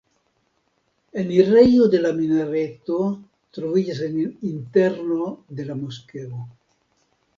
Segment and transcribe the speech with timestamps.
[1.23, 2.97] Enirejo de la minareto
[3.59, 4.19] troviĝas en
[4.53, 5.31] interno
[5.61, 6.45] de la moskeo.